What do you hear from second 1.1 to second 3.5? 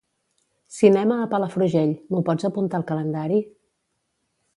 a Palafrugell" m'ho pots apuntar al calendari?